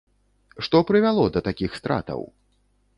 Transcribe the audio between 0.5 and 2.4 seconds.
Што прывяло да такіх стратаў?